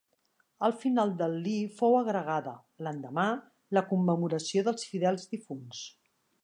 Al 0.67 0.71
final 0.83 1.11
del 1.19 1.35
li 1.47 1.53
fou 1.81 1.97
agregada, 1.99 2.55
l'endemà, 2.87 3.27
la 3.79 3.87
commemoració 3.93 4.69
dels 4.71 4.93
fidels 4.95 5.33
difunts. 5.37 5.89